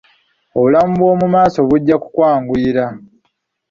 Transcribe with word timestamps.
Obulamu 0.57 0.93
bwo 1.05 1.13
mu 1.21 1.27
maaso 1.35 1.57
bujja 1.69 1.95
kukwanguyira. 2.03 2.85